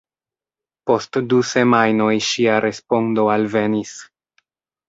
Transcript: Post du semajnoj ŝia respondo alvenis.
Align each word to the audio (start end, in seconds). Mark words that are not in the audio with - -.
Post 0.91 1.19
du 1.33 1.41
semajnoj 1.51 2.09
ŝia 2.31 2.57
respondo 2.67 3.29
alvenis. 3.37 3.93